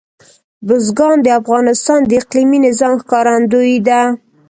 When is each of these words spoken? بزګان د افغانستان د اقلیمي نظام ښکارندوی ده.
بزګان 0.67 1.17
د 1.23 1.27
افغانستان 1.39 1.99
د 2.05 2.11
اقلیمي 2.21 2.59
نظام 2.67 2.93
ښکارندوی 3.01 3.73
ده. 3.87 4.01